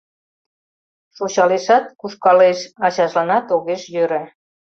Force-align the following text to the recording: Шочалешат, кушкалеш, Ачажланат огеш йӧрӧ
Шочалешат, 1.15 1.85
кушкалеш, 1.99 2.59
Ачажланат 2.85 3.45
огеш 3.55 3.81
йӧрӧ 3.93 4.23